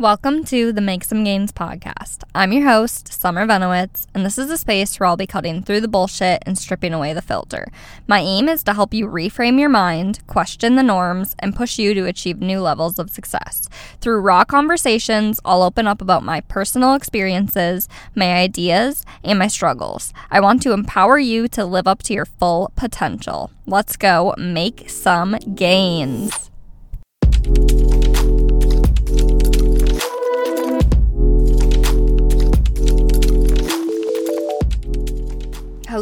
Welcome 0.00 0.44
to 0.44 0.72
the 0.72 0.80
Make 0.80 1.02
Some 1.02 1.24
Gains 1.24 1.50
podcast. 1.50 2.22
I'm 2.32 2.52
your 2.52 2.68
host, 2.68 3.12
Summer 3.12 3.44
Venowitz, 3.44 4.06
and 4.14 4.24
this 4.24 4.38
is 4.38 4.48
a 4.48 4.56
space 4.56 5.00
where 5.00 5.08
I'll 5.08 5.16
be 5.16 5.26
cutting 5.26 5.60
through 5.60 5.80
the 5.80 5.88
bullshit 5.88 6.40
and 6.46 6.56
stripping 6.56 6.94
away 6.94 7.12
the 7.12 7.20
filter. 7.20 7.66
My 8.06 8.20
aim 8.20 8.48
is 8.48 8.62
to 8.62 8.74
help 8.74 8.94
you 8.94 9.08
reframe 9.08 9.58
your 9.58 9.68
mind, 9.68 10.24
question 10.28 10.76
the 10.76 10.84
norms, 10.84 11.34
and 11.40 11.56
push 11.56 11.80
you 11.80 11.94
to 11.94 12.06
achieve 12.06 12.38
new 12.38 12.60
levels 12.60 13.00
of 13.00 13.10
success. 13.10 13.68
Through 14.00 14.20
raw 14.20 14.44
conversations, 14.44 15.40
I'll 15.44 15.64
open 15.64 15.88
up 15.88 16.00
about 16.00 16.22
my 16.22 16.42
personal 16.42 16.94
experiences, 16.94 17.88
my 18.14 18.34
ideas, 18.34 19.04
and 19.24 19.36
my 19.36 19.48
struggles. 19.48 20.14
I 20.30 20.38
want 20.38 20.62
to 20.62 20.74
empower 20.74 21.18
you 21.18 21.48
to 21.48 21.64
live 21.64 21.88
up 21.88 22.04
to 22.04 22.14
your 22.14 22.24
full 22.24 22.70
potential. 22.76 23.50
Let's 23.66 23.96
go 23.96 24.32
make 24.38 24.90
some 24.90 25.38
gains. 25.56 26.50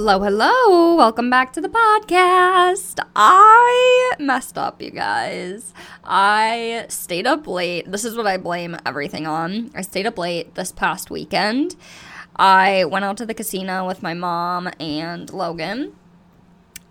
Hello, 0.07 0.23
hello. 0.23 0.95
Welcome 0.95 1.31
back 1.31 1.53
to 1.55 1.61
the 1.61 1.69
podcast. 1.69 3.01
I 3.17 4.13
messed 4.21 4.57
up, 4.57 4.81
you 4.81 4.93
guys. 4.93 5.75
I 6.05 6.87
stayed 6.89 7.27
up 7.27 7.49
late. 7.49 7.91
This 7.91 8.05
is 8.05 8.17
what 8.17 8.25
I 8.25 8.37
blame 8.37 8.77
everything 8.87 9.27
on. 9.27 9.73
I 9.75 9.81
stayed 9.81 10.07
up 10.07 10.17
late 10.17 10.55
this 10.55 10.71
past 10.71 11.11
weekend. 11.11 11.75
I 12.37 12.85
went 12.85 13.05
out 13.05 13.17
to 13.17 13.27
the 13.27 13.35
casino 13.35 13.85
with 13.85 14.01
my 14.01 14.15
mom 14.15 14.71
and 14.79 15.29
Logan 15.33 15.97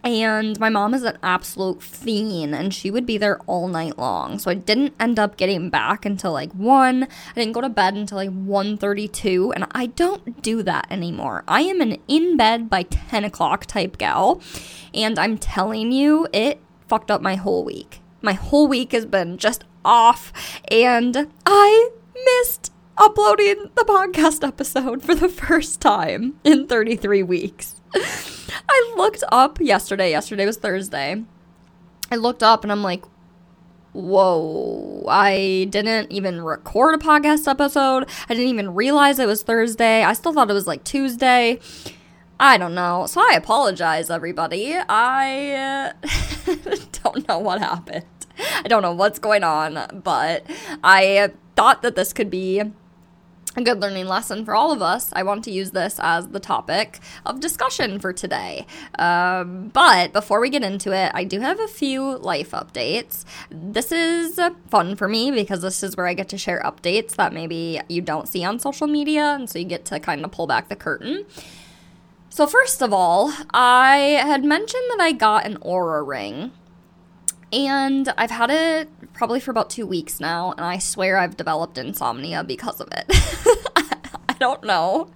and 0.05 0.59
my 0.59 0.69
mom 0.69 0.93
is 0.93 1.01
an 1.01 1.17
absolute 1.23 1.81
fiend 1.81 2.53
and 2.53 2.73
she 2.73 2.91
would 2.91 3.07
be 3.07 3.17
there 3.17 3.39
all 3.47 3.67
night 3.67 3.97
long. 3.97 4.37
So 4.37 4.51
i 4.51 4.53
didn't 4.53 4.93
end 4.99 5.17
up 5.17 5.35
getting 5.35 5.69
back 5.69 6.05
until 6.05 6.31
like 6.31 6.51
1 6.53 7.03
i 7.03 7.07
didn't 7.33 7.53
go 7.53 7.61
to 7.61 7.69
bed 7.69 7.95
until 7.95 8.17
like 8.17 8.29
1.32 8.29 9.51
and 9.55 9.65
i 9.71 9.87
don't 9.87 10.41
do 10.41 10.61
that 10.63 10.87
anymore. 10.91 11.43
I 11.47 11.61
am 11.61 11.81
an 11.81 11.97
in 12.07 12.37
bed 12.37 12.69
by 12.69 12.83
10 12.83 13.25
o'clock 13.25 13.65
type 13.65 13.97
gal 13.97 14.41
and 14.93 15.17
i'm 15.17 15.37
telling 15.37 15.91
you 15.91 16.27
it 16.31 16.61
fucked 16.87 17.09
up 17.09 17.21
my 17.21 17.35
whole 17.35 17.65
week. 17.65 18.01
My 18.21 18.33
whole 18.33 18.67
week 18.67 18.91
has 18.91 19.05
been 19.07 19.37
just 19.37 19.63
off 19.83 20.31
and 20.69 21.31
i 21.45 21.89
missed 22.25 22.71
uploading 22.97 23.69
the 23.75 23.83
podcast 23.83 24.45
episode 24.47 25.03
for 25.03 25.15
the 25.15 25.29
first 25.29 25.81
time 25.81 26.39
in 26.43 26.67
33 26.67 27.23
weeks 27.23 27.75
I 27.95 28.93
looked 28.97 29.23
up 29.31 29.59
yesterday. 29.59 30.11
Yesterday 30.11 30.45
was 30.45 30.57
Thursday. 30.57 31.23
I 32.11 32.15
looked 32.15 32.43
up 32.43 32.63
and 32.63 32.71
I'm 32.71 32.83
like, 32.83 33.03
whoa, 33.93 35.05
I 35.07 35.67
didn't 35.69 36.11
even 36.11 36.41
record 36.41 36.95
a 36.95 36.97
podcast 36.97 37.47
episode. 37.47 38.07
I 38.29 38.33
didn't 38.33 38.49
even 38.49 38.75
realize 38.75 39.19
it 39.19 39.27
was 39.27 39.43
Thursday. 39.43 40.03
I 40.03 40.13
still 40.13 40.33
thought 40.33 40.49
it 40.49 40.53
was 40.53 40.67
like 40.67 40.83
Tuesday. 40.83 41.59
I 42.39 42.57
don't 42.57 42.75
know. 42.75 43.05
So 43.07 43.21
I 43.21 43.35
apologize, 43.35 44.09
everybody. 44.09 44.75
I 44.75 45.93
uh, 46.03 46.65
don't 47.03 47.27
know 47.27 47.39
what 47.39 47.61
happened. 47.61 48.05
I 48.37 48.67
don't 48.67 48.81
know 48.81 48.91
what's 48.91 49.19
going 49.19 49.43
on, 49.43 50.01
but 50.03 50.45
I 50.83 51.31
thought 51.55 51.81
that 51.83 51.95
this 51.95 52.11
could 52.11 52.29
be 52.29 52.61
a 53.55 53.61
good 53.61 53.79
learning 53.79 54.07
lesson 54.07 54.43
for 54.45 54.55
all 54.55 54.71
of 54.71 54.81
us. 54.81 55.09
I 55.13 55.23
want 55.23 55.43
to 55.45 55.51
use 55.51 55.71
this 55.71 55.99
as 56.01 56.27
the 56.29 56.39
topic 56.39 56.99
of 57.25 57.39
discussion 57.39 57.99
for 57.99 58.13
today. 58.13 58.65
Um, 58.99 59.69
but 59.69 60.13
before 60.13 60.39
we 60.39 60.49
get 60.49 60.63
into 60.63 60.91
it, 60.91 61.11
I 61.13 61.23
do 61.23 61.39
have 61.39 61.59
a 61.59 61.67
few 61.67 62.17
life 62.17 62.51
updates. 62.51 63.23
This 63.49 63.91
is 63.91 64.39
fun 64.69 64.95
for 64.95 65.07
me 65.07 65.31
because 65.31 65.61
this 65.61 65.83
is 65.83 65.95
where 65.95 66.07
I 66.07 66.13
get 66.13 66.29
to 66.29 66.37
share 66.37 66.61
updates 66.63 67.15
that 67.15 67.33
maybe 67.33 67.81
you 67.87 68.01
don't 68.01 68.27
see 68.27 68.43
on 68.43 68.59
social 68.59 68.87
media, 68.87 69.33
and 69.33 69.49
so 69.49 69.59
you 69.59 69.65
get 69.65 69.85
to 69.85 69.99
kind 69.99 70.23
of 70.25 70.31
pull 70.31 70.47
back 70.47 70.69
the 70.69 70.75
curtain. 70.75 71.25
So, 72.29 72.45
first 72.47 72.81
of 72.81 72.91
all, 72.91 73.31
I 73.53 74.19
had 74.21 74.43
mentioned 74.43 74.83
that 74.89 74.99
I 74.99 75.13
got 75.13 75.45
an 75.45 75.57
Oura 75.59 76.05
ring 76.05 76.51
and 77.55 78.13
I've 78.17 78.31
had 78.31 78.49
it 78.49 78.89
probably 79.15 79.39
for 79.39 79.51
about 79.51 79.69
two 79.69 79.87
weeks 79.87 80.19
now, 80.19 80.51
and 80.51 80.65
I 80.65 80.77
swear 80.77 81.17
I've 81.17 81.37
developed 81.37 81.77
insomnia 81.77 82.43
because 82.43 82.79
of 82.79 82.89
it. 82.91 83.05
I 84.29 84.35
don't 84.39 84.63
know 84.63 85.09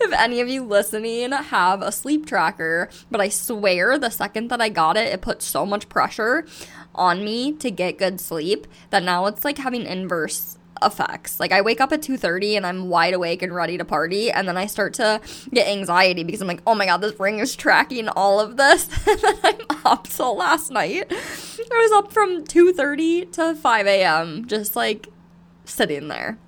if 0.00 0.12
any 0.12 0.40
of 0.40 0.48
you 0.48 0.64
listening 0.64 1.32
have 1.32 1.82
a 1.82 1.92
sleep 1.92 2.26
tracker, 2.26 2.88
but 3.10 3.20
I 3.20 3.28
swear 3.28 3.98
the 3.98 4.10
second 4.10 4.48
that 4.48 4.60
I 4.60 4.68
got 4.68 4.96
it, 4.96 5.12
it 5.12 5.20
put 5.20 5.42
so 5.42 5.64
much 5.64 5.88
pressure 5.88 6.46
on 6.94 7.24
me 7.24 7.52
to 7.52 7.70
get 7.70 7.98
good 7.98 8.20
sleep 8.20 8.66
that 8.90 9.02
now 9.02 9.26
it's 9.26 9.44
like 9.44 9.58
having 9.58 9.84
inverse 9.84 10.58
effects. 10.82 11.40
Like 11.40 11.52
I 11.52 11.60
wake 11.60 11.80
up 11.80 11.92
at 11.92 12.02
2:30 12.02 12.56
and 12.56 12.66
I'm 12.66 12.88
wide 12.88 13.14
awake 13.14 13.42
and 13.42 13.54
ready 13.54 13.78
to 13.78 13.84
party 13.84 14.30
and 14.30 14.46
then 14.46 14.56
I 14.56 14.66
start 14.66 14.94
to 14.94 15.20
get 15.52 15.68
anxiety 15.68 16.24
because 16.24 16.40
I'm 16.40 16.48
like, 16.48 16.62
"Oh 16.66 16.74
my 16.74 16.86
god, 16.86 17.00
this 17.00 17.18
ring 17.18 17.38
is 17.38 17.56
tracking 17.56 18.08
all 18.08 18.40
of 18.40 18.56
this." 18.56 18.88
and 19.06 19.20
then 19.20 19.36
I'm 19.42 19.76
up. 19.84 20.06
So 20.06 20.32
last 20.32 20.70
night 20.70 21.06
I 21.10 21.82
was 21.82 21.92
up 21.92 22.12
from 22.12 22.44
2:30 22.44 23.32
to 23.32 23.54
5 23.54 23.86
a.m. 23.86 24.46
just 24.46 24.76
like 24.76 25.08
sitting 25.64 26.08
there. 26.08 26.38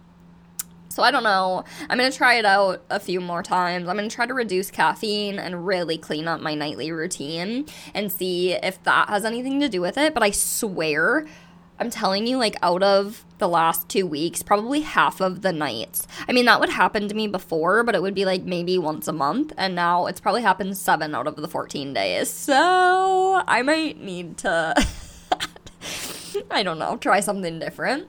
So 0.92 1.02
I 1.02 1.10
don't 1.10 1.22
know. 1.22 1.64
I'm 1.88 1.96
going 1.96 2.10
to 2.10 2.16
try 2.16 2.34
it 2.34 2.44
out 2.44 2.82
a 2.90 3.00
few 3.00 3.20
more 3.20 3.42
times. 3.42 3.88
I'm 3.88 3.96
going 3.96 4.08
to 4.08 4.14
try 4.14 4.26
to 4.26 4.34
reduce 4.34 4.70
caffeine 4.70 5.38
and 5.38 5.66
really 5.66 5.96
clean 5.96 6.28
up 6.28 6.40
my 6.42 6.54
nightly 6.54 6.92
routine 6.92 7.64
and 7.94 8.12
see 8.12 8.52
if 8.52 8.82
that 8.82 9.08
has 9.08 9.24
anything 9.24 9.58
to 9.60 9.70
do 9.70 9.80
with 9.80 9.96
it, 9.96 10.12
but 10.12 10.22
I 10.22 10.32
swear 10.32 11.26
I'm 11.82 11.90
telling 11.90 12.28
you, 12.28 12.36
like, 12.38 12.54
out 12.62 12.84
of 12.84 13.24
the 13.38 13.48
last 13.48 13.88
two 13.88 14.06
weeks, 14.06 14.40
probably 14.40 14.82
half 14.82 15.20
of 15.20 15.42
the 15.42 15.52
nights. 15.52 16.06
I 16.28 16.32
mean, 16.32 16.44
that 16.44 16.60
would 16.60 16.68
happen 16.68 17.08
to 17.08 17.14
me 17.16 17.26
before, 17.26 17.82
but 17.82 17.96
it 17.96 18.00
would 18.00 18.14
be 18.14 18.24
like 18.24 18.44
maybe 18.44 18.78
once 18.78 19.08
a 19.08 19.12
month. 19.12 19.52
And 19.58 19.74
now 19.74 20.06
it's 20.06 20.20
probably 20.20 20.42
happened 20.42 20.78
seven 20.78 21.12
out 21.12 21.26
of 21.26 21.34
the 21.34 21.48
14 21.48 21.92
days. 21.92 22.30
So 22.30 23.42
I 23.48 23.62
might 23.62 24.00
need 24.00 24.38
to, 24.38 24.74
I 26.52 26.62
don't 26.62 26.78
know, 26.78 26.98
try 26.98 27.18
something 27.18 27.58
different. 27.58 28.06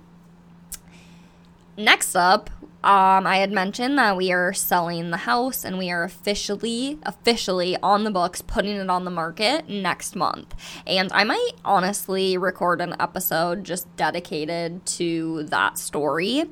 Next 1.78 2.16
up, 2.16 2.50
um, 2.84 3.26
I 3.26 3.38
had 3.38 3.52
mentioned 3.52 3.98
that 3.98 4.18
we 4.18 4.34
are 4.34 4.52
selling 4.52 5.10
the 5.10 5.18
house 5.18 5.64
and 5.64 5.78
we 5.78 5.90
are 5.90 6.04
officially, 6.04 7.00
officially 7.04 7.78
on 7.82 8.04
the 8.04 8.12
books, 8.12 8.42
putting 8.42 8.76
it 8.76 8.90
on 8.90 9.06
the 9.06 9.12
market 9.12 9.70
next 9.70 10.16
month. 10.18 10.54
And 10.86 11.10
I 11.14 11.24
might 11.24 11.52
honestly 11.64 12.38
record 12.38 12.82
an 12.82 12.96
episode 13.00 13.64
just 13.64 13.94
dedicated 13.96 14.86
to 14.88 15.44
that 15.44 15.78
story 15.78 16.46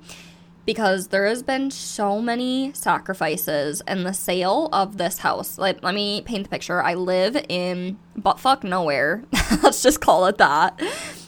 because 0.65 1.09
there 1.09 1.25
has 1.25 1.43
been 1.43 1.69
so 1.69 2.21
many 2.21 2.71
sacrifices 2.73 3.81
in 3.85 4.03
the 4.03 4.13
sale 4.13 4.69
of 4.71 4.97
this 4.97 5.17
house. 5.17 5.57
Like, 5.57 5.83
let 5.83 5.93
me 5.93 6.21
paint 6.21 6.45
the 6.45 6.49
picture. 6.49 6.81
I 6.81 6.93
live 6.93 7.35
in 7.49 7.99
buttfuck 8.17 8.63
nowhere. 8.63 9.25
Let's 9.63 9.83
just 9.83 9.99
call 9.99 10.27
it 10.27 10.37
that. 10.37 10.79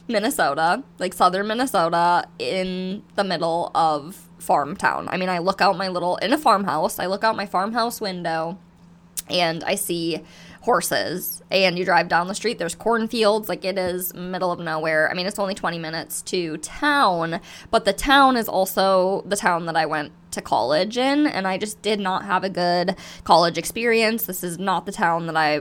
Minnesota, 0.08 0.84
like 1.00 1.14
southern 1.14 1.48
Minnesota, 1.48 2.26
in 2.40 3.04
the 3.16 3.24
middle 3.24 3.72
of 3.74 4.16
farm 4.38 4.76
town. 4.76 5.08
I 5.10 5.18
mean, 5.18 5.30
I 5.30 5.40
look 5.40 5.62
out 5.62 5.78
my 5.78 5.88
little, 5.88 6.18
in 6.18 6.34
a 6.34 6.38
farmhouse, 6.38 7.00
I 7.00 7.06
look 7.06 7.24
out 7.24 7.36
my 7.36 7.46
farmhouse 7.46 8.02
window 8.02 8.58
and 9.30 9.64
I 9.64 9.76
see 9.76 10.22
horses 10.64 11.42
and 11.52 11.78
you 11.78 11.84
drive 11.84 12.08
down 12.08 12.28
the 12.30 12.34
street 12.34 12.58
there's 12.58 12.74
cornfields 12.74 13.50
like 13.50 13.66
it 13.66 13.78
is 13.78 14.14
middle 14.14 14.50
of 14.50 14.60
nowhere 14.60 15.12
i 15.12 15.14
mean 15.14 15.26
it's 15.26 15.38
only 15.38 15.54
20 15.54 15.78
minutes 15.78 16.22
to 16.22 16.56
town 16.58 17.42
but 17.70 17.84
the 17.84 17.92
town 17.92 18.38
is 18.38 18.48
also 18.48 19.22
the 19.26 19.36
town 19.36 19.66
that 19.66 19.76
i 19.76 19.86
went 19.86 20.14
to 20.32 20.42
college 20.42 20.98
in 20.98 21.28
and 21.28 21.46
i 21.46 21.58
just 21.58 21.82
did 21.82 22.00
not 22.00 22.24
have 22.24 22.46
a 22.46 22.50
good 22.50 22.96
college 23.26 23.58
experience 23.58 24.24
this 24.24 24.42
is 24.42 24.58
not 24.58 24.86
the 24.86 24.92
town 24.94 25.28
that 25.28 25.36
i 25.36 25.60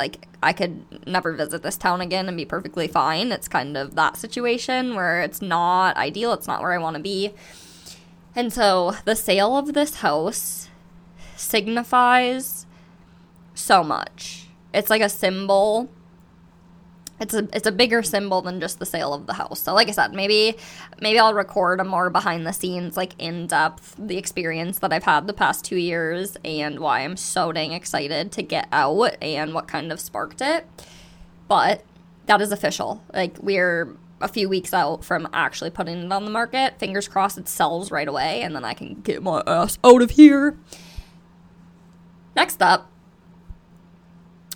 like 0.00 0.26
I 0.42 0.54
could 0.54 1.06
never 1.06 1.34
visit 1.34 1.62
this 1.62 1.76
town 1.76 2.00
again 2.00 2.26
and 2.26 2.36
be 2.36 2.46
perfectly 2.46 2.88
fine. 2.88 3.30
It's 3.32 3.48
kind 3.48 3.76
of 3.76 3.94
that 3.96 4.16
situation 4.16 4.94
where 4.94 5.20
it's 5.20 5.42
not 5.42 5.94
ideal, 5.98 6.32
it's 6.32 6.48
not 6.48 6.62
where 6.62 6.72
I 6.72 6.78
want 6.78 6.96
to 6.96 7.02
be. 7.02 7.34
And 8.34 8.50
so 8.50 8.94
the 9.04 9.14
sale 9.14 9.58
of 9.58 9.74
this 9.74 9.96
house 9.96 10.70
signifies 11.36 12.66
so 13.52 13.84
much. 13.84 14.48
It's 14.72 14.88
like 14.88 15.02
a 15.02 15.10
symbol. 15.10 15.90
It's 17.20 17.34
a 17.34 17.46
it's 17.52 17.66
a 17.66 17.72
bigger 17.72 18.02
symbol 18.02 18.40
than 18.40 18.60
just 18.60 18.78
the 18.78 18.86
sale 18.86 19.12
of 19.12 19.26
the 19.26 19.34
house. 19.34 19.60
So 19.60 19.74
like 19.74 19.88
I 19.88 19.92
said, 19.92 20.14
maybe 20.14 20.56
maybe 21.00 21.18
I'll 21.18 21.34
record 21.34 21.78
a 21.78 21.84
more 21.84 22.08
behind 22.08 22.46
the 22.46 22.52
scenes 22.52 22.96
like 22.96 23.12
in 23.18 23.46
depth 23.46 23.94
the 23.98 24.16
experience 24.16 24.78
that 24.78 24.92
I've 24.92 25.04
had 25.04 25.26
the 25.26 25.34
past 25.34 25.64
2 25.66 25.76
years 25.76 26.36
and 26.44 26.80
why 26.80 27.00
I'm 27.00 27.18
so 27.18 27.52
dang 27.52 27.72
excited 27.72 28.32
to 28.32 28.42
get 28.42 28.68
out 28.72 29.16
and 29.20 29.52
what 29.52 29.68
kind 29.68 29.92
of 29.92 30.00
sparked 30.00 30.40
it. 30.40 30.66
But 31.46 31.84
that 32.26 32.40
is 32.40 32.52
official. 32.52 33.02
Like 33.12 33.36
we're 33.42 33.94
a 34.22 34.28
few 34.28 34.48
weeks 34.48 34.72
out 34.72 35.04
from 35.04 35.28
actually 35.32 35.70
putting 35.70 35.98
it 35.98 36.12
on 36.12 36.24
the 36.24 36.30
market. 36.30 36.78
Fingers 36.78 37.08
crossed 37.08 37.38
it 37.38 37.48
sells 37.48 37.90
right 37.90 38.08
away 38.08 38.42
and 38.42 38.54
then 38.56 38.64
I 38.64 38.72
can 38.72 39.00
get 39.02 39.22
my 39.22 39.42
ass 39.46 39.78
out 39.84 40.00
of 40.00 40.12
here. 40.12 40.56
Next 42.34 42.62
up, 42.62 42.90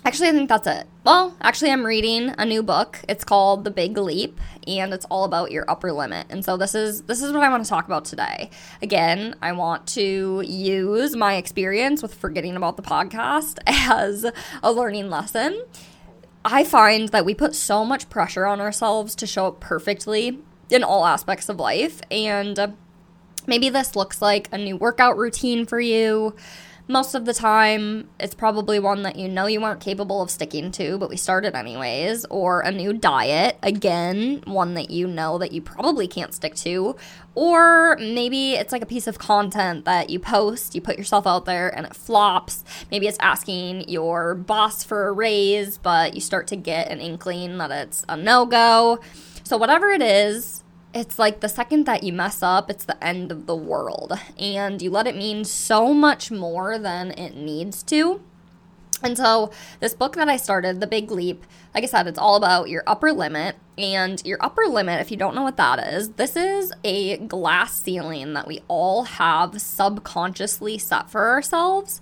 Actually, 0.05 0.29
I 0.29 0.33
think 0.33 0.49
that's 0.49 0.67
it. 0.67 0.85
Well, 1.03 1.35
actually, 1.41 1.71
I'm 1.71 1.83
reading 1.83 2.31
a 2.37 2.45
new 2.45 2.61
book. 2.61 2.99
It's 3.09 3.23
called 3.23 3.63
The 3.63 3.71
Big 3.71 3.97
Leap, 3.97 4.39
and 4.67 4.93
it's 4.93 5.05
all 5.05 5.23
about 5.23 5.51
your 5.51 5.65
upper 5.67 5.91
limit. 5.91 6.27
And 6.29 6.45
so 6.45 6.57
this 6.57 6.75
is 6.75 7.01
this 7.03 7.23
is 7.23 7.33
what 7.33 7.41
I 7.41 7.49
want 7.49 7.63
to 7.63 7.69
talk 7.69 7.87
about 7.87 8.05
today. 8.05 8.51
Again, 8.83 9.35
I 9.41 9.51
want 9.53 9.87
to 9.87 10.43
use 10.45 11.15
my 11.15 11.37
experience 11.37 12.03
with 12.03 12.13
forgetting 12.13 12.55
about 12.55 12.77
the 12.77 12.83
podcast 12.83 13.57
as 13.65 14.27
a 14.61 14.71
learning 14.71 15.09
lesson. 15.09 15.63
I 16.45 16.65
find 16.65 17.09
that 17.09 17.25
we 17.25 17.33
put 17.33 17.55
so 17.55 17.83
much 17.83 18.07
pressure 18.07 18.45
on 18.45 18.61
ourselves 18.61 19.15
to 19.15 19.25
show 19.25 19.47
up 19.47 19.59
perfectly 19.59 20.37
in 20.69 20.83
all 20.83 21.07
aspects 21.07 21.49
of 21.49 21.59
life, 21.59 21.99
and 22.11 22.75
maybe 23.47 23.69
this 23.69 23.95
looks 23.95 24.21
like 24.21 24.49
a 24.51 24.59
new 24.59 24.77
workout 24.77 25.17
routine 25.17 25.65
for 25.65 25.79
you 25.79 26.35
most 26.87 27.15
of 27.15 27.25
the 27.25 27.33
time, 27.33 28.07
it's 28.19 28.35
probably 28.35 28.77
one 28.77 29.01
that 29.03 29.15
you 29.15 29.27
know 29.27 29.47
you 29.47 29.63
aren't 29.63 29.81
capable 29.81 30.21
of 30.21 30.29
sticking 30.29 30.71
to, 30.73 30.97
but 30.97 31.09
we 31.09 31.17
started 31.17 31.55
anyways, 31.55 32.25
or 32.25 32.61
a 32.61 32.71
new 32.71 32.93
diet, 32.93 33.57
again, 33.63 34.43
one 34.45 34.75
that 34.75 34.91
you 34.91 35.07
know 35.07 35.39
that 35.39 35.51
you 35.51 35.61
probably 35.61 36.07
can't 36.07 36.33
stick 36.33 36.53
to, 36.55 36.95
or 37.33 37.97
maybe 37.97 38.53
it's 38.53 38.71
like 38.71 38.83
a 38.83 38.85
piece 38.85 39.07
of 39.07 39.17
content 39.17 39.85
that 39.85 40.11
you 40.11 40.19
post, 40.19 40.75
you 40.75 40.81
put 40.81 40.97
yourself 40.97 41.25
out 41.25 41.45
there 41.45 41.75
and 41.75 41.87
it 41.87 41.95
flops. 41.95 42.63
Maybe 42.91 43.07
it's 43.07 43.17
asking 43.19 43.89
your 43.89 44.35
boss 44.35 44.83
for 44.83 45.07
a 45.07 45.11
raise, 45.11 45.79
but 45.79 46.13
you 46.13 46.21
start 46.21 46.47
to 46.47 46.55
get 46.55 46.89
an 46.89 46.99
inkling 46.99 47.57
that 47.57 47.71
it's 47.71 48.05
a 48.07 48.15
no 48.15 48.45
go. 48.45 48.99
So, 49.43 49.57
whatever 49.57 49.89
it 49.89 50.01
is, 50.01 50.63
it's 50.95 51.19
like 51.19 51.41
the 51.41 51.49
second 51.49 51.85
that 51.85 52.03
you 52.03 52.13
mess 52.13 52.41
up, 52.41 52.69
it's 52.69 52.85
the 52.85 53.03
end 53.03 53.29
of 53.29 53.47
the 53.47 53.55
world. 53.55 54.13
And 54.39 54.81
you 54.81 54.89
let 54.89 55.07
it 55.07 55.15
mean 55.17 55.43
so 55.43 55.93
much 55.93 56.31
more 56.31 56.79
than 56.79 57.11
it 57.11 57.35
needs 57.35 57.83
to. 57.83 58.21
And 59.03 59.17
so, 59.17 59.51
this 59.81 59.93
book 59.93 60.15
that 60.15 60.29
I 60.29 60.37
started, 60.37 60.79
The 60.79 60.87
Big 60.87 61.11
Leap, 61.11 61.45
like 61.75 61.83
I 61.83 61.87
said, 61.87 62.07
it's 62.07 62.17
all 62.17 62.37
about 62.37 62.69
your 62.69 62.81
upper 62.87 63.11
limit. 63.11 63.57
And 63.77 64.25
your 64.25 64.37
upper 64.41 64.63
limit, 64.69 65.01
if 65.01 65.11
you 65.11 65.17
don't 65.17 65.35
know 65.35 65.43
what 65.43 65.57
that 65.57 65.85
is, 65.85 66.11
this 66.11 66.37
is 66.37 66.71
a 66.85 67.17
glass 67.17 67.77
ceiling 67.77 68.31
that 68.33 68.47
we 68.47 68.61
all 68.69 69.03
have 69.03 69.61
subconsciously 69.61 70.77
set 70.77 71.09
for 71.09 71.27
ourselves. 71.27 71.99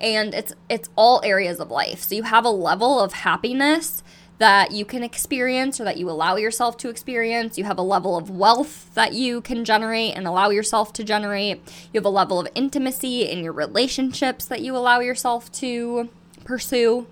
And 0.00 0.34
it's 0.34 0.52
it's 0.68 0.88
all 0.96 1.20
areas 1.22 1.60
of 1.60 1.70
life. 1.70 2.02
So 2.02 2.16
you 2.16 2.24
have 2.24 2.44
a 2.44 2.50
level 2.50 2.98
of 2.98 3.12
happiness 3.12 4.02
that 4.38 4.72
you 4.72 4.84
can 4.84 5.02
experience 5.02 5.80
or 5.80 5.84
that 5.84 5.98
you 5.98 6.10
allow 6.10 6.36
yourself 6.36 6.76
to 6.78 6.88
experience. 6.88 7.58
You 7.58 7.64
have 7.64 7.78
a 7.78 7.82
level 7.82 8.16
of 8.16 8.30
wealth 8.30 8.92
that 8.94 9.12
you 9.12 9.40
can 9.40 9.64
generate 9.64 10.16
and 10.16 10.26
allow 10.26 10.50
yourself 10.50 10.92
to 10.94 11.04
generate. 11.04 11.58
You 11.92 11.98
have 11.98 12.04
a 12.04 12.10
level 12.10 12.40
of 12.40 12.48
intimacy 12.54 13.28
in 13.28 13.44
your 13.44 13.52
relationships 13.52 14.44
that 14.46 14.60
you 14.60 14.76
allow 14.76 15.00
yourself 15.00 15.52
to 15.52 16.08
pursue. 16.44 17.06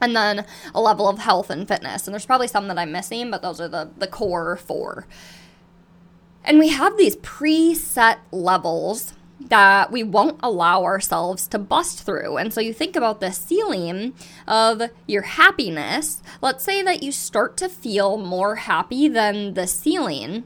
And 0.00 0.14
then 0.14 0.44
a 0.74 0.80
level 0.80 1.08
of 1.08 1.18
health 1.18 1.50
and 1.50 1.66
fitness. 1.66 2.06
And 2.06 2.14
there's 2.14 2.26
probably 2.26 2.48
some 2.48 2.68
that 2.68 2.78
I'm 2.78 2.92
missing, 2.92 3.30
but 3.30 3.42
those 3.42 3.60
are 3.60 3.68
the, 3.68 3.90
the 3.96 4.06
core 4.06 4.56
four. 4.56 5.06
And 6.44 6.58
we 6.58 6.68
have 6.68 6.98
these 6.98 7.16
preset 7.16 8.18
levels 8.30 9.14
that 9.40 9.90
we 9.90 10.02
won't 10.02 10.38
allow 10.42 10.84
ourselves 10.84 11.46
to 11.48 11.58
bust 11.58 12.04
through. 12.04 12.36
And 12.36 12.52
so 12.52 12.60
you 12.60 12.72
think 12.72 12.96
about 12.96 13.20
the 13.20 13.32
ceiling 13.32 14.14
of 14.46 14.82
your 15.06 15.22
happiness. 15.22 16.22
Let's 16.40 16.64
say 16.64 16.82
that 16.82 17.02
you 17.02 17.12
start 17.12 17.56
to 17.58 17.68
feel 17.68 18.16
more 18.16 18.56
happy 18.56 19.08
than 19.08 19.54
the 19.54 19.66
ceiling. 19.66 20.44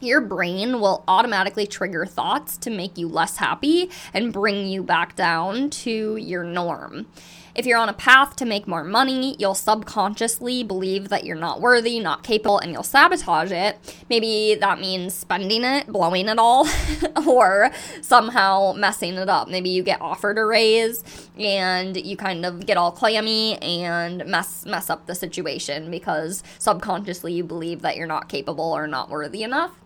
Your 0.00 0.20
brain 0.20 0.80
will 0.80 1.04
automatically 1.06 1.66
trigger 1.66 2.06
thoughts 2.06 2.56
to 2.58 2.70
make 2.70 2.98
you 2.98 3.06
less 3.06 3.36
happy 3.36 3.90
and 4.12 4.32
bring 4.32 4.66
you 4.66 4.82
back 4.82 5.14
down 5.14 5.70
to 5.70 6.16
your 6.16 6.42
norm. 6.42 7.06
If 7.54 7.66
you're 7.66 7.78
on 7.78 7.90
a 7.90 7.92
path 7.92 8.34
to 8.36 8.46
make 8.46 8.66
more 8.66 8.82
money, 8.82 9.36
you'll 9.38 9.54
subconsciously 9.54 10.64
believe 10.64 11.10
that 11.10 11.24
you're 11.24 11.36
not 11.36 11.60
worthy, 11.60 12.00
not 12.00 12.22
capable, 12.22 12.58
and 12.58 12.72
you'll 12.72 12.82
sabotage 12.82 13.52
it. 13.52 13.78
Maybe 14.08 14.54
that 14.54 14.80
means 14.80 15.12
spending 15.12 15.62
it, 15.62 15.86
blowing 15.86 16.28
it 16.28 16.38
all, 16.38 16.66
or 17.26 17.70
somehow 18.00 18.72
messing 18.72 19.14
it 19.16 19.28
up. 19.28 19.48
Maybe 19.48 19.68
you 19.68 19.82
get 19.82 20.00
offered 20.00 20.38
a 20.38 20.44
raise 20.46 21.28
and 21.38 21.94
you 21.94 22.16
kind 22.16 22.46
of 22.46 22.64
get 22.64 22.78
all 22.78 22.90
clammy 22.90 23.58
and 23.58 24.24
mess 24.24 24.64
mess 24.64 24.88
up 24.88 25.06
the 25.06 25.14
situation 25.14 25.90
because 25.90 26.42
subconsciously 26.58 27.34
you 27.34 27.44
believe 27.44 27.82
that 27.82 27.96
you're 27.96 28.06
not 28.06 28.30
capable 28.30 28.72
or 28.72 28.86
not 28.86 29.10
worthy 29.10 29.42
enough 29.42 29.81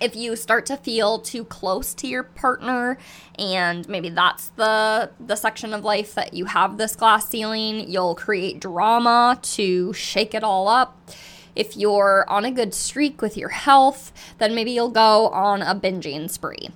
if 0.00 0.16
you 0.16 0.36
start 0.36 0.66
to 0.66 0.76
feel 0.76 1.18
too 1.18 1.44
close 1.44 1.94
to 1.94 2.06
your 2.06 2.22
partner 2.22 2.98
and 3.38 3.88
maybe 3.88 4.08
that's 4.08 4.48
the 4.50 5.10
the 5.20 5.36
section 5.36 5.72
of 5.72 5.84
life 5.84 6.14
that 6.14 6.34
you 6.34 6.46
have 6.46 6.78
this 6.78 6.96
glass 6.96 7.28
ceiling 7.28 7.90
you'll 7.90 8.14
create 8.14 8.60
drama 8.60 9.38
to 9.42 9.92
shake 9.92 10.34
it 10.34 10.44
all 10.44 10.68
up. 10.68 11.10
If 11.54 11.76
you're 11.76 12.24
on 12.28 12.44
a 12.44 12.50
good 12.50 12.74
streak 12.74 13.22
with 13.22 13.36
your 13.36 13.50
health 13.50 14.12
then 14.38 14.54
maybe 14.54 14.72
you'll 14.72 14.90
go 14.90 15.28
on 15.28 15.62
a 15.62 15.74
binging 15.74 16.30
spree. 16.30 16.70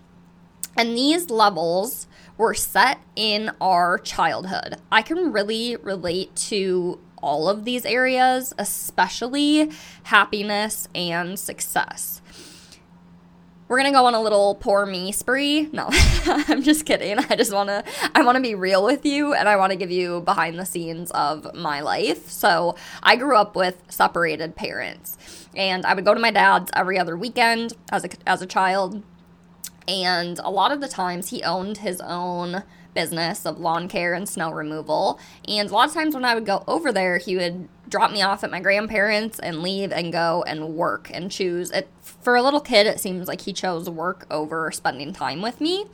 And 0.76 0.96
these 0.96 1.28
levels 1.28 2.06
were 2.36 2.54
set 2.54 3.00
in 3.16 3.50
our 3.60 3.98
childhood. 3.98 4.76
I 4.92 5.02
can 5.02 5.32
really 5.32 5.74
relate 5.76 6.36
to 6.36 7.00
all 7.20 7.48
of 7.48 7.64
these 7.64 7.84
areas 7.84 8.54
especially 8.58 9.72
happiness 10.04 10.88
and 10.94 11.36
success 11.36 12.22
we're 13.68 13.76
gonna 13.76 13.92
go 13.92 14.06
on 14.06 14.14
a 14.14 14.20
little 14.20 14.54
poor 14.54 14.86
me 14.86 15.12
spree. 15.12 15.68
No, 15.72 15.88
I'm 15.90 16.62
just 16.62 16.86
kidding. 16.86 17.18
I 17.18 17.36
just 17.36 17.52
wanna 17.52 17.84
I 18.14 18.22
wanna 18.22 18.40
be 18.40 18.54
real 18.54 18.84
with 18.84 19.04
you 19.04 19.34
and 19.34 19.48
I 19.48 19.56
wanna 19.56 19.76
give 19.76 19.90
you 19.90 20.22
behind 20.22 20.58
the 20.58 20.64
scenes 20.64 21.10
of 21.12 21.54
my 21.54 21.80
life. 21.80 22.28
So 22.30 22.76
I 23.02 23.16
grew 23.16 23.36
up 23.36 23.54
with 23.54 23.82
separated 23.88 24.56
parents. 24.56 25.16
And 25.54 25.84
I 25.86 25.94
would 25.94 26.04
go 26.04 26.14
to 26.14 26.20
my 26.20 26.30
dad's 26.30 26.70
every 26.74 26.98
other 26.98 27.16
weekend 27.16 27.74
as 27.90 28.04
a 28.04 28.08
as 28.26 28.42
a 28.42 28.46
child. 28.46 29.02
And 29.86 30.38
a 30.40 30.50
lot 30.50 30.72
of 30.72 30.80
the 30.80 30.88
times 30.88 31.30
he 31.30 31.42
owned 31.42 31.78
his 31.78 32.00
own 32.00 32.62
business 32.98 33.46
of 33.46 33.60
lawn 33.60 33.86
care 33.86 34.12
and 34.12 34.28
snow 34.28 34.50
removal. 34.50 35.20
And 35.46 35.70
a 35.70 35.72
lot 35.72 35.86
of 35.86 35.94
times 35.94 36.16
when 36.16 36.24
I 36.24 36.34
would 36.34 36.44
go 36.44 36.64
over 36.66 36.90
there, 36.90 37.18
he 37.18 37.36
would 37.36 37.68
drop 37.88 38.10
me 38.10 38.22
off 38.22 38.42
at 38.42 38.50
my 38.50 38.58
grandparents 38.58 39.38
and 39.38 39.62
leave 39.62 39.92
and 39.92 40.12
go 40.12 40.42
and 40.48 40.74
work 40.74 41.08
and 41.14 41.30
choose. 41.30 41.70
It 41.70 41.88
for 42.02 42.34
a 42.34 42.42
little 42.42 42.60
kid 42.60 42.88
it 42.88 42.98
seems 42.98 43.28
like 43.28 43.42
he 43.42 43.52
chose 43.52 43.88
work 43.88 44.26
over 44.32 44.72
spending 44.72 45.12
time 45.12 45.42
with 45.42 45.60
me. 45.60 45.84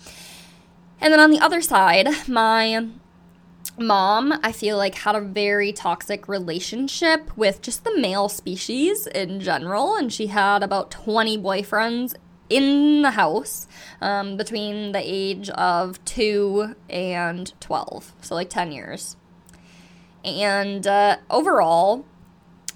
And 0.98 1.12
then 1.12 1.20
on 1.20 1.30
the 1.30 1.40
other 1.40 1.60
side 1.60 2.08
my 2.26 2.88
mom 3.76 4.32
i 4.44 4.52
feel 4.52 4.76
like 4.76 4.94
had 4.94 5.16
a 5.16 5.20
very 5.20 5.72
toxic 5.72 6.28
relationship 6.28 7.36
with 7.36 7.60
just 7.60 7.82
the 7.82 7.98
male 7.98 8.30
species 8.30 9.06
in 9.08 9.40
general. 9.40 9.94
And 9.94 10.10
she 10.10 10.28
had 10.28 10.62
about 10.62 10.90
20 10.90 11.36
boyfriends 11.36 12.14
in 12.50 13.02
the 13.02 13.12
house 13.12 13.66
um, 14.00 14.36
between 14.36 14.92
the 14.92 15.00
age 15.02 15.48
of 15.50 16.04
2 16.04 16.74
and 16.88 17.52
12 17.60 18.12
so 18.20 18.34
like 18.34 18.50
10 18.50 18.72
years 18.72 19.16
and 20.24 20.86
uh, 20.86 21.18
overall, 21.30 22.06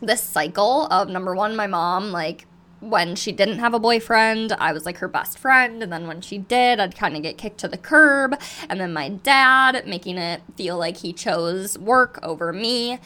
this 0.00 0.22
cycle 0.22 0.86
of 0.86 1.08
number 1.08 1.34
one, 1.34 1.56
my 1.56 1.66
mom, 1.66 2.12
like, 2.12 2.46
when 2.80 3.16
she 3.16 3.32
didn't 3.32 3.58
have 3.58 3.74
a 3.74 3.80
boyfriend, 3.80 4.52
I 4.52 4.72
was 4.72 4.86
like 4.86 4.98
her 4.98 5.08
best 5.08 5.38
friend. 5.38 5.82
And 5.82 5.92
then 5.92 6.06
when 6.06 6.20
she 6.20 6.38
did, 6.38 6.78
I'd 6.78 6.94
kind 6.94 7.16
of 7.16 7.22
get 7.22 7.36
kicked 7.36 7.58
to 7.58 7.68
the 7.68 7.78
curb. 7.78 8.38
And 8.68 8.78
then 8.78 8.92
my 8.92 9.08
dad 9.08 9.84
making 9.86 10.18
it 10.18 10.42
feel 10.56 10.78
like 10.78 10.98
he 10.98 11.12
chose 11.12 11.76
work 11.76 12.20
over 12.22 12.52
me. 12.52 13.00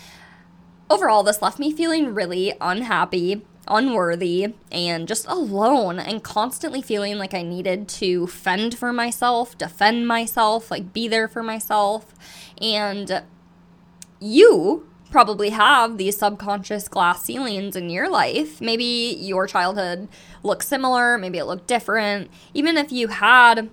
Overall, 0.90 1.22
this 1.22 1.40
left 1.40 1.58
me 1.58 1.72
feeling 1.72 2.12
really 2.12 2.52
unhappy, 2.60 3.46
unworthy, 3.68 4.54
and 4.70 5.06
just 5.06 5.26
alone, 5.26 5.98
and 5.98 6.22
constantly 6.22 6.82
feeling 6.82 7.18
like 7.18 7.34
I 7.34 7.42
needed 7.42 7.88
to 7.88 8.26
fend 8.26 8.76
for 8.76 8.92
myself, 8.92 9.56
defend 9.56 10.06
myself, 10.06 10.70
like 10.70 10.92
be 10.92 11.08
there 11.08 11.28
for 11.28 11.42
myself. 11.42 12.14
And 12.60 13.22
you 14.20 14.86
probably 15.10 15.50
have 15.50 15.98
these 15.98 16.18
subconscious 16.18 16.88
glass 16.88 17.22
ceilings 17.22 17.76
in 17.76 17.90
your 17.90 18.08
life. 18.08 18.60
Maybe 18.60 19.16
your 19.20 19.46
childhood 19.46 20.08
looked 20.42 20.64
similar, 20.64 21.18
maybe 21.18 21.38
it 21.38 21.44
looked 21.44 21.66
different. 21.66 22.30
Even 22.54 22.76
if 22.76 22.90
you 22.90 23.08
had 23.08 23.70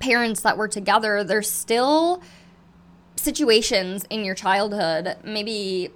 parents 0.00 0.40
that 0.40 0.58
were 0.58 0.68
together, 0.68 1.22
there's 1.22 1.50
still 1.50 2.22
situations 3.16 4.04
in 4.10 4.24
your 4.24 4.34
childhood, 4.34 5.16
maybe 5.24 5.90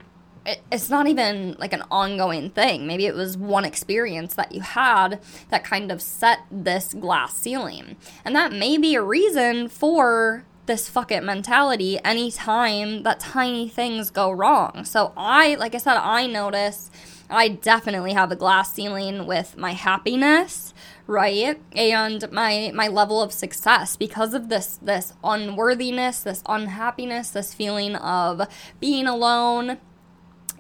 it's 0.71 0.91
not 0.91 1.07
even 1.07 1.57
like 1.59 1.73
an 1.73 1.85
ongoing 1.91 2.51
thing. 2.51 2.87
Maybe 2.87 3.07
it 3.07 3.15
was 3.15 3.37
one 3.37 3.65
experience 3.65 4.35
that 4.35 4.53
you 4.53 4.61
had 4.61 5.21
that 5.51 5.65
kind 5.65 5.91
of 5.91 6.03
set 6.03 6.41
this 6.51 6.95
glass 6.95 7.35
ceiling. 7.35 7.97
And 8.25 8.35
that 8.37 8.53
may 8.53 8.77
be 8.77 8.95
a 8.95 9.03
reason 9.03 9.69
for 9.69 10.45
this 10.67 10.89
fuck 10.89 11.11
it 11.11 11.25
mentality 11.25 11.99
anytime 12.05 13.03
that 13.03 13.19
tiny 13.19 13.69
things 13.69 14.11
go 14.11 14.31
wrong. 14.31 14.85
So 14.85 15.15
I, 15.17 15.55
like 15.55 15.75
I 15.75 15.79
said, 15.79 15.97
I 15.97 16.27
notice 16.27 16.91
I 17.31 17.49
definitely 17.49 18.13
have 18.13 18.31
a 18.31 18.37
glass 18.37 18.73
ceiling 18.73 19.27
with 19.27 19.57
my 19.57 19.73
happiness, 19.73 20.73
right? 21.07 21.61
And 21.73 22.31
my 22.31 22.71
my 22.75 22.89
level 22.89 23.21
of 23.21 23.33
success 23.33 23.97
because 23.97 24.35
of 24.35 24.49
this 24.49 24.79
this 24.81 25.13
unworthiness, 25.25 26.21
this 26.21 26.43
unhappiness, 26.47 27.31
this 27.31 27.55
feeling 27.55 27.97
of 27.97 28.47
being 28.81 29.07
alone 29.07 29.79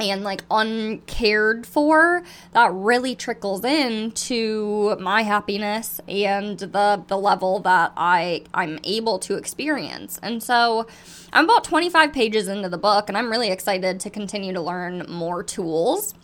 and 0.00 0.24
like 0.24 0.44
uncared 0.50 1.66
for 1.66 2.22
that 2.52 2.72
really 2.72 3.14
trickles 3.14 3.64
into 3.64 4.96
my 5.00 5.22
happiness 5.22 6.00
and 6.08 6.58
the 6.58 7.02
the 7.06 7.16
level 7.16 7.58
that 7.60 7.92
I 7.96 8.44
I'm 8.54 8.78
able 8.84 9.18
to 9.20 9.34
experience. 9.34 10.18
And 10.22 10.42
so 10.42 10.86
I'm 11.32 11.44
about 11.44 11.64
25 11.64 12.12
pages 12.12 12.48
into 12.48 12.68
the 12.68 12.78
book 12.78 13.08
and 13.08 13.18
I'm 13.18 13.30
really 13.30 13.50
excited 13.50 14.00
to 14.00 14.10
continue 14.10 14.52
to 14.52 14.60
learn 14.60 15.04
more 15.08 15.42
tools 15.42 16.14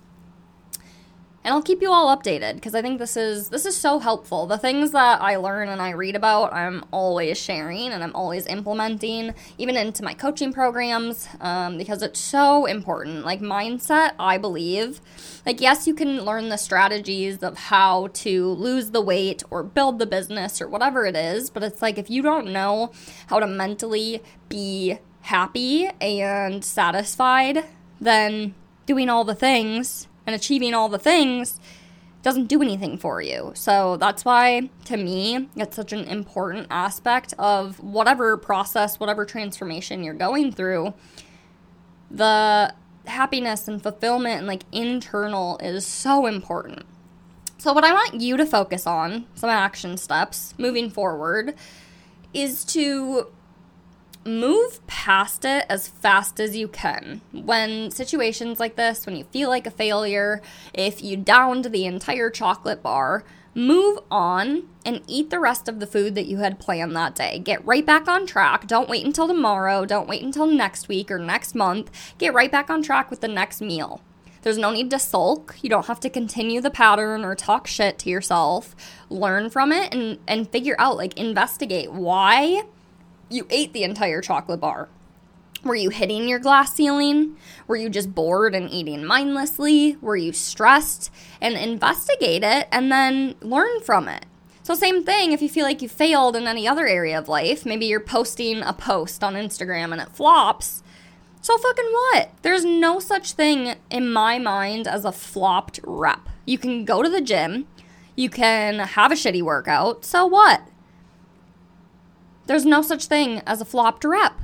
and 1.44 1.52
I'll 1.52 1.62
keep 1.62 1.82
you 1.82 1.92
all 1.92 2.14
updated 2.16 2.54
because 2.54 2.74
I 2.74 2.80
think 2.80 2.98
this 2.98 3.18
is 3.18 3.50
this 3.50 3.66
is 3.66 3.76
so 3.76 3.98
helpful. 3.98 4.46
The 4.46 4.56
things 4.56 4.92
that 4.92 5.20
I 5.20 5.36
learn 5.36 5.68
and 5.68 5.82
I 5.82 5.90
read 5.90 6.16
about, 6.16 6.54
I'm 6.54 6.82
always 6.90 7.38
sharing 7.38 7.92
and 7.92 8.02
I'm 8.02 8.16
always 8.16 8.46
implementing, 8.46 9.34
even 9.58 9.76
into 9.76 10.02
my 10.02 10.14
coaching 10.14 10.54
programs, 10.54 11.28
um, 11.40 11.76
because 11.76 12.02
it's 12.02 12.18
so 12.18 12.64
important. 12.64 13.26
Like 13.26 13.40
mindset, 13.40 14.12
I 14.18 14.38
believe. 14.38 15.02
Like 15.44 15.60
yes, 15.60 15.86
you 15.86 15.94
can 15.94 16.24
learn 16.24 16.48
the 16.48 16.56
strategies 16.56 17.42
of 17.42 17.58
how 17.58 18.08
to 18.14 18.48
lose 18.52 18.90
the 18.90 19.02
weight 19.02 19.42
or 19.50 19.62
build 19.62 19.98
the 19.98 20.06
business 20.06 20.62
or 20.62 20.68
whatever 20.68 21.04
it 21.04 21.14
is, 21.14 21.50
but 21.50 21.62
it's 21.62 21.82
like 21.82 21.98
if 21.98 22.08
you 22.08 22.22
don't 22.22 22.52
know 22.52 22.90
how 23.26 23.38
to 23.38 23.46
mentally 23.46 24.22
be 24.48 24.98
happy 25.20 25.90
and 26.00 26.64
satisfied, 26.64 27.66
then 28.00 28.54
doing 28.86 29.10
all 29.10 29.24
the 29.24 29.34
things 29.34 30.08
and 30.26 30.34
achieving 30.34 30.74
all 30.74 30.88
the 30.88 30.98
things 30.98 31.60
doesn't 32.22 32.46
do 32.46 32.62
anything 32.62 32.96
for 32.96 33.20
you. 33.20 33.52
So 33.54 33.98
that's 33.98 34.24
why, 34.24 34.70
to 34.86 34.96
me, 34.96 35.48
it's 35.56 35.76
such 35.76 35.92
an 35.92 36.04
important 36.04 36.66
aspect 36.70 37.34
of 37.38 37.78
whatever 37.80 38.36
process, 38.38 38.98
whatever 38.98 39.26
transformation 39.26 40.02
you're 40.02 40.14
going 40.14 40.50
through. 40.50 40.94
The 42.10 42.74
happiness 43.06 43.68
and 43.68 43.82
fulfillment 43.82 44.38
and 44.38 44.46
like 44.46 44.62
internal 44.72 45.58
is 45.58 45.86
so 45.86 46.26
important. 46.26 46.86
So, 47.58 47.72
what 47.72 47.84
I 47.84 47.92
want 47.92 48.20
you 48.20 48.36
to 48.36 48.46
focus 48.46 48.86
on, 48.86 49.26
some 49.34 49.50
action 49.50 49.96
steps 49.96 50.54
moving 50.58 50.90
forward, 50.90 51.54
is 52.32 52.64
to 52.66 53.28
move 54.24 54.86
past 54.86 55.44
it 55.44 55.66
as 55.68 55.88
fast 55.88 56.40
as 56.40 56.56
you 56.56 56.68
can. 56.68 57.20
When 57.32 57.90
situations 57.90 58.58
like 58.60 58.76
this, 58.76 59.06
when 59.06 59.16
you 59.16 59.24
feel 59.24 59.48
like 59.48 59.66
a 59.66 59.70
failure, 59.70 60.40
if 60.72 61.02
you 61.02 61.16
downed 61.16 61.66
the 61.66 61.84
entire 61.84 62.30
chocolate 62.30 62.82
bar, 62.82 63.24
move 63.54 63.98
on 64.10 64.68
and 64.84 65.02
eat 65.06 65.30
the 65.30 65.38
rest 65.38 65.68
of 65.68 65.78
the 65.78 65.86
food 65.86 66.14
that 66.14 66.26
you 66.26 66.38
had 66.38 66.58
planned 66.58 66.96
that 66.96 67.14
day. 67.14 67.38
Get 67.38 67.64
right 67.64 67.84
back 67.84 68.08
on 68.08 68.26
track. 68.26 68.66
Don't 68.66 68.88
wait 68.88 69.04
until 69.04 69.28
tomorrow. 69.28 69.84
Don't 69.84 70.08
wait 70.08 70.22
until 70.22 70.46
next 70.46 70.88
week 70.88 71.10
or 71.10 71.18
next 71.18 71.54
month. 71.54 71.90
Get 72.18 72.34
right 72.34 72.50
back 72.50 72.70
on 72.70 72.82
track 72.82 73.10
with 73.10 73.20
the 73.20 73.28
next 73.28 73.60
meal. 73.60 74.00
There's 74.42 74.58
no 74.58 74.70
need 74.70 74.90
to 74.90 74.98
sulk. 74.98 75.56
You 75.62 75.70
don't 75.70 75.86
have 75.86 76.00
to 76.00 76.10
continue 76.10 76.60
the 76.60 76.70
pattern 76.70 77.24
or 77.24 77.34
talk 77.34 77.66
shit 77.66 77.98
to 78.00 78.10
yourself. 78.10 78.76
Learn 79.08 79.48
from 79.48 79.72
it 79.72 79.94
and, 79.94 80.18
and 80.28 80.50
figure 80.50 80.76
out, 80.78 80.98
like, 80.98 81.18
investigate 81.18 81.92
why 81.92 82.64
you 83.28 83.46
ate 83.50 83.72
the 83.72 83.84
entire 83.84 84.20
chocolate 84.20 84.60
bar. 84.60 84.88
Were 85.64 85.74
you 85.74 85.88
hitting 85.88 86.28
your 86.28 86.38
glass 86.38 86.74
ceiling? 86.74 87.36
Were 87.66 87.76
you 87.76 87.88
just 87.88 88.14
bored 88.14 88.54
and 88.54 88.70
eating 88.70 89.04
mindlessly? 89.04 89.96
Were 90.02 90.16
you 90.16 90.32
stressed? 90.32 91.10
And 91.40 91.54
investigate 91.54 92.42
it 92.42 92.68
and 92.70 92.92
then 92.92 93.34
learn 93.40 93.80
from 93.80 94.06
it. 94.08 94.26
So, 94.62 94.74
same 94.74 95.04
thing 95.04 95.32
if 95.32 95.42
you 95.42 95.48
feel 95.48 95.64
like 95.64 95.82
you 95.82 95.88
failed 95.88 96.36
in 96.36 96.46
any 96.46 96.66
other 96.66 96.86
area 96.86 97.18
of 97.18 97.28
life. 97.28 97.66
Maybe 97.66 97.86
you're 97.86 98.00
posting 98.00 98.62
a 98.62 98.72
post 98.72 99.22
on 99.22 99.34
Instagram 99.34 99.92
and 99.92 100.00
it 100.00 100.10
flops. 100.10 100.82
So, 101.40 101.56
fucking 101.58 101.90
what? 101.92 102.30
There's 102.42 102.64
no 102.64 102.98
such 102.98 103.32
thing 103.32 103.74
in 103.90 104.10
my 104.10 104.38
mind 104.38 104.86
as 104.86 105.04
a 105.04 105.12
flopped 105.12 105.80
rep. 105.84 106.28
You 106.46 106.56
can 106.56 106.86
go 106.86 107.02
to 107.02 107.10
the 107.10 107.20
gym, 107.20 107.66
you 108.16 108.30
can 108.30 108.78
have 108.78 109.12
a 109.12 109.14
shitty 109.14 109.42
workout. 109.42 110.04
So, 110.04 110.26
what? 110.26 110.62
There's 112.46 112.66
no 112.66 112.82
such 112.82 113.06
thing 113.06 113.42
as 113.46 113.60
a 113.60 113.64
flopped 113.64 114.04
rep. 114.04 114.40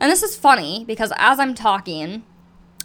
And 0.00 0.10
this 0.10 0.22
is 0.22 0.36
funny 0.36 0.84
because 0.86 1.12
as 1.16 1.38
I'm 1.38 1.54
talking, 1.54 2.22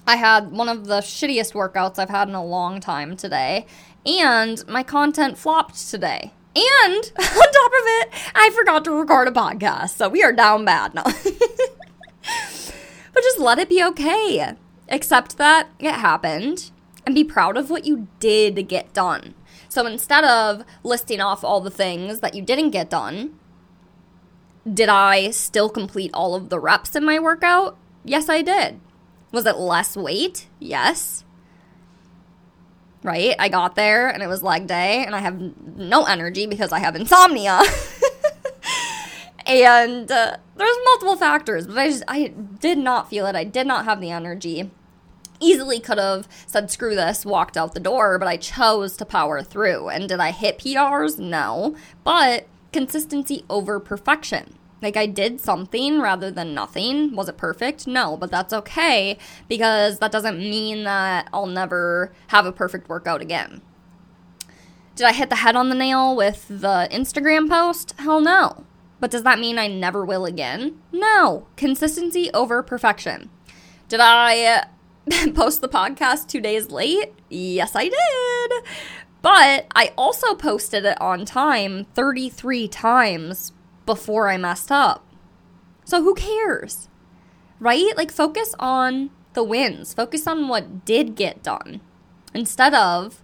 I 0.07 0.15
had 0.15 0.51
one 0.51 0.69
of 0.69 0.85
the 0.85 0.99
shittiest 0.99 1.53
workouts 1.53 1.99
I've 1.99 2.09
had 2.09 2.27
in 2.27 2.35
a 2.35 2.43
long 2.43 2.79
time 2.79 3.15
today, 3.15 3.65
and 4.05 4.67
my 4.67 4.83
content 4.83 5.37
flopped 5.37 5.89
today. 5.89 6.33
And 6.55 7.11
on 7.19 7.51
top 7.51 7.71
of 7.71 7.85
it, 7.85 8.09
I 8.35 8.49
forgot 8.53 8.83
to 8.85 8.91
record 8.91 9.27
a 9.27 9.31
podcast, 9.31 9.91
so 9.91 10.09
we 10.09 10.23
are 10.23 10.33
down 10.33 10.65
bad 10.65 10.93
now. 10.93 11.03
but 12.23 13.23
just 13.23 13.39
let 13.39 13.59
it 13.59 13.69
be 13.69 13.83
okay. 13.83 14.55
Accept 14.89 15.37
that 15.37 15.69
it 15.79 15.93
happened 15.93 16.71
and 17.05 17.15
be 17.15 17.23
proud 17.23 17.55
of 17.55 17.69
what 17.69 17.85
you 17.85 18.07
did 18.19 18.67
get 18.67 18.93
done. 18.93 19.33
So 19.69 19.85
instead 19.85 20.25
of 20.25 20.65
listing 20.83 21.21
off 21.21 21.43
all 21.43 21.61
the 21.61 21.71
things 21.71 22.19
that 22.19 22.35
you 22.35 22.41
didn't 22.41 22.71
get 22.71 22.89
done, 22.89 23.39
did 24.71 24.89
I 24.89 25.31
still 25.31 25.69
complete 25.69 26.11
all 26.13 26.35
of 26.35 26.49
the 26.49 26.59
reps 26.59 26.95
in 26.95 27.03
my 27.03 27.19
workout? 27.19 27.77
Yes, 28.03 28.29
I 28.29 28.41
did. 28.41 28.79
Was 29.31 29.45
it 29.45 29.57
less 29.57 29.95
weight? 29.95 30.47
Yes. 30.59 31.23
Right? 33.03 33.35
I 33.39 33.49
got 33.49 33.75
there 33.75 34.07
and 34.07 34.21
it 34.21 34.27
was 34.27 34.43
leg 34.43 34.67
day 34.67 35.03
and 35.05 35.15
I 35.15 35.19
have 35.19 35.39
no 35.77 36.03
energy 36.03 36.45
because 36.45 36.71
I 36.71 36.79
have 36.79 36.95
insomnia. 36.95 37.61
and 39.47 40.11
uh, 40.11 40.37
there's 40.55 40.77
multiple 40.85 41.15
factors, 41.15 41.65
but 41.65 41.77
I 41.77 41.89
just 41.89 42.03
I 42.07 42.27
did 42.27 42.77
not 42.77 43.09
feel 43.09 43.25
it. 43.25 43.35
I 43.35 43.43
did 43.43 43.65
not 43.65 43.85
have 43.85 43.99
the 43.99 44.11
energy. 44.11 44.69
Easily 45.39 45.79
could 45.79 45.97
have 45.97 46.27
said 46.45 46.69
screw 46.69 46.93
this, 46.93 47.25
walked 47.25 47.57
out 47.57 47.73
the 47.73 47.79
door, 47.79 48.19
but 48.19 48.27
I 48.27 48.37
chose 48.37 48.95
to 48.97 49.05
power 49.05 49.41
through. 49.41 49.89
And 49.89 50.07
did 50.07 50.19
I 50.19 50.29
hit 50.29 50.59
PRs? 50.59 51.17
No. 51.17 51.75
But 52.03 52.45
consistency 52.71 53.45
over 53.49 53.79
perfection. 53.79 54.57
Like 54.81 54.97
I 54.97 55.05
did 55.05 55.39
something 55.39 56.01
rather 56.01 56.31
than 56.31 56.53
nothing. 56.53 57.15
Was 57.15 57.29
it 57.29 57.37
perfect? 57.37 57.85
No, 57.85 58.17
but 58.17 58.31
that's 58.31 58.53
okay 58.53 59.17
because 59.47 59.99
that 59.99 60.11
doesn't 60.11 60.39
mean 60.39 60.83
that 60.85 61.29
I'll 61.31 61.45
never 61.45 62.11
have 62.27 62.45
a 62.45 62.51
perfect 62.51 62.89
workout 62.89 63.21
again. 63.21 63.61
Did 64.95 65.05
I 65.05 65.13
hit 65.13 65.29
the 65.29 65.37
head 65.37 65.55
on 65.55 65.69
the 65.69 65.75
nail 65.75 66.15
with 66.15 66.47
the 66.47 66.87
Instagram 66.91 67.47
post? 67.47 67.93
Hell 67.97 68.21
no. 68.21 68.65
But 68.99 69.11
does 69.11 69.23
that 69.23 69.39
mean 69.39 69.57
I 69.57 69.67
never 69.67 70.05
will 70.05 70.25
again? 70.25 70.79
No. 70.91 71.47
Consistency 71.55 72.29
over 72.33 72.61
perfection. 72.61 73.29
Did 73.87 73.99
I 74.01 74.67
post 75.33 75.61
the 75.61 75.69
podcast 75.69 76.27
two 76.27 76.41
days 76.41 76.71
late? 76.71 77.13
Yes, 77.29 77.75
I 77.75 77.85
did. 77.89 78.51
But 79.21 79.67
I 79.75 79.93
also 79.97 80.33
posted 80.33 80.85
it 80.85 80.99
on 80.99 81.25
time 81.25 81.85
33 81.93 82.67
times 82.67 83.53
before 83.85 84.29
I 84.29 84.37
messed 84.37 84.71
up. 84.71 85.05
So 85.85 86.01
who 86.03 86.15
cares? 86.15 86.89
Right? 87.59 87.95
Like, 87.95 88.11
focus 88.11 88.55
on 88.59 89.11
the 89.33 89.43
wins, 89.43 89.93
focus 89.93 90.25
on 90.25 90.47
what 90.47 90.85
did 90.85 91.15
get 91.15 91.43
done 91.43 91.81
instead 92.33 92.73
of 92.73 93.23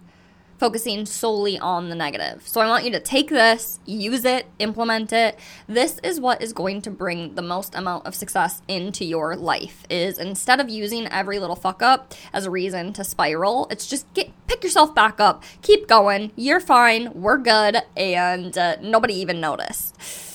focusing 0.58 1.06
solely 1.06 1.58
on 1.58 1.88
the 1.88 1.94
negative. 1.94 2.46
So 2.46 2.60
I 2.60 2.66
want 2.66 2.84
you 2.84 2.90
to 2.90 3.00
take 3.00 3.30
this, 3.30 3.78
use 3.86 4.24
it, 4.24 4.46
implement 4.58 5.12
it. 5.12 5.38
This 5.68 6.00
is 6.02 6.20
what 6.20 6.42
is 6.42 6.52
going 6.52 6.82
to 6.82 6.90
bring 6.90 7.34
the 7.34 7.42
most 7.42 7.74
amount 7.74 8.06
of 8.06 8.14
success 8.14 8.62
into 8.68 9.04
your 9.04 9.36
life 9.36 9.84
is 9.88 10.18
instead 10.18 10.60
of 10.60 10.68
using 10.68 11.06
every 11.08 11.38
little 11.38 11.56
fuck 11.56 11.82
up 11.82 12.14
as 12.32 12.44
a 12.44 12.50
reason 12.50 12.92
to 12.94 13.04
spiral, 13.04 13.68
it's 13.70 13.86
just 13.86 14.12
get 14.14 14.30
pick 14.46 14.64
yourself 14.64 14.94
back 14.94 15.20
up, 15.20 15.44
keep 15.62 15.86
going. 15.86 16.32
You're 16.34 16.60
fine, 16.60 17.12
we're 17.14 17.38
good, 17.38 17.82
and 17.96 18.56
uh, 18.56 18.76
nobody 18.80 19.14
even 19.14 19.40
noticed. 19.40 20.27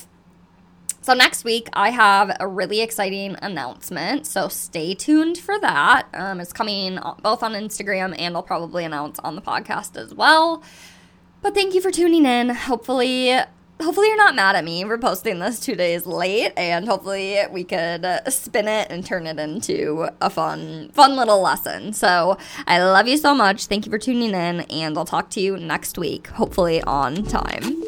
So, 1.04 1.12
next 1.12 1.44
week, 1.44 1.68
I 1.74 1.90
have 1.90 2.34
a 2.40 2.48
really 2.48 2.80
exciting 2.80 3.36
announcement. 3.42 4.26
So, 4.26 4.48
stay 4.48 4.94
tuned 4.94 5.36
for 5.36 5.60
that. 5.60 6.08
Um, 6.14 6.40
it's 6.40 6.50
coming 6.50 6.98
both 7.20 7.42
on 7.42 7.52
Instagram 7.52 8.18
and 8.18 8.34
I'll 8.34 8.42
probably 8.42 8.86
announce 8.86 9.18
on 9.18 9.34
the 9.34 9.42
podcast 9.42 9.98
as 9.98 10.14
well. 10.14 10.62
But 11.42 11.52
thank 11.52 11.74
you 11.74 11.82
for 11.82 11.90
tuning 11.90 12.24
in. 12.24 12.48
Hopefully, 12.48 13.38
hopefully 13.82 14.06
you're 14.06 14.16
not 14.16 14.34
mad 14.34 14.56
at 14.56 14.64
me 14.64 14.82
for 14.84 14.96
posting 14.96 15.40
this 15.40 15.60
two 15.60 15.74
days 15.74 16.06
late 16.06 16.54
and 16.56 16.88
hopefully 16.88 17.36
we 17.50 17.64
could 17.64 18.02
uh, 18.02 18.30
spin 18.30 18.66
it 18.66 18.90
and 18.90 19.04
turn 19.04 19.26
it 19.26 19.38
into 19.38 20.08
a 20.22 20.30
fun 20.30 20.88
fun 20.94 21.16
little 21.16 21.42
lesson 21.42 21.92
so 21.92 22.38
i 22.68 22.78
love 22.78 23.08
you 23.08 23.16
so 23.16 23.34
much 23.34 23.66
thank 23.66 23.84
you 23.84 23.90
for 23.90 23.98
tuning 23.98 24.30
in 24.30 24.60
and 24.60 24.96
i'll 24.96 25.04
talk 25.04 25.28
to 25.28 25.40
you 25.40 25.56
next 25.56 25.98
week 25.98 26.28
hopefully 26.28 26.80
on 26.84 27.24
time 27.24 27.82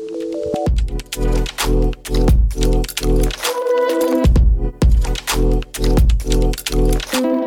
Thank 2.58 3.02
you. 7.14 7.45